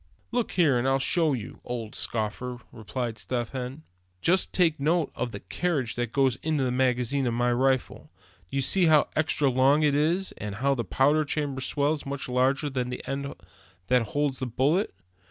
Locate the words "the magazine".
6.57-7.27